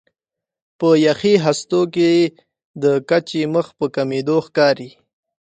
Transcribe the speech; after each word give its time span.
په 0.79 0.87
یخي 1.05 1.33
هستو 1.45 1.81
کې 1.93 2.11
د 2.83 2.85
کچه 3.09 3.41
مخ 3.53 3.67
په 3.77 3.85
کمېدو 3.95 4.37
ښکاري. 4.45 4.89